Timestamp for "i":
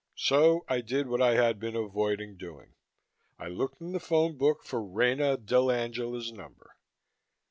0.67-0.81, 1.21-1.35, 3.37-3.49